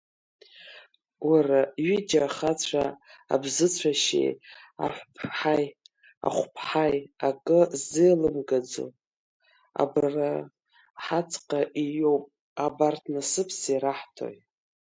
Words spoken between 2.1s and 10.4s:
ахацәа абзыцәашьеи ахәԥҳаи, акы ззеилымгаӡо, абра